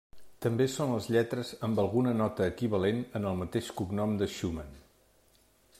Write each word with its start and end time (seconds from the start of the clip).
També 0.43 0.65
són 0.75 0.93
les 0.93 1.09
lletres 1.15 1.51
amb 1.67 1.81
alguna 1.83 2.15
nota 2.23 2.47
equivalent 2.53 3.05
en 3.19 3.29
el 3.33 3.39
mateix 3.45 3.69
cognom 3.83 4.17
de 4.23 4.31
Schumann. 4.37 4.73